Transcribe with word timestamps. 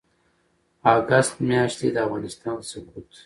اګسټ 0.93 1.35
میاشتې 1.49 1.87
د 1.93 1.97
افغانستان 2.05 2.57
سقوط 2.69 3.09